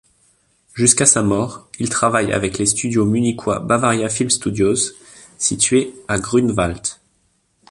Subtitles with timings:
[0.73, 4.93] Jusqu'à sa mort, il travaille avec les studios munichois Bavaria Filmstudios
[5.37, 6.81] situés à Grünwald.